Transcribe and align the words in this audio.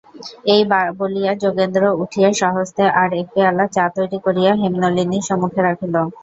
এই 0.53 0.61
বলিয়া 0.99 1.31
যোগেন্দ্র 1.43 1.83
উঠিয়া 2.03 2.29
স্বহস্তে 2.39 2.83
আর-এক 3.01 3.27
পেয়ালা 3.33 3.65
চা 3.75 3.85
তৈরি 3.95 4.17
করিয়া 4.25 4.51
হেমনলিনীর 4.61 5.27
সম্মুখে 5.29 5.61
রাখিল। 5.63 5.95